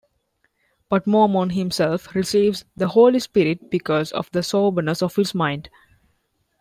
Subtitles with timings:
[0.89, 5.69] But Mormon himself receives the Holy Spirit because of the soberness of his mind.